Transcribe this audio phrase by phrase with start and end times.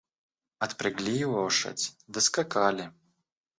[0.65, 2.91] Отпрягли лошадь, доскакали..